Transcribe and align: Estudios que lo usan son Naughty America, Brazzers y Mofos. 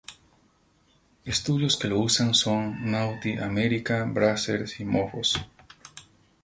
Estudios 1.25 1.77
que 1.77 1.87
lo 1.87 1.99
usan 1.99 2.33
son 2.33 2.89
Naughty 2.89 3.33
America, 3.37 4.03
Brazzers 4.03 4.79
y 4.79 4.83
Mofos. 4.85 5.35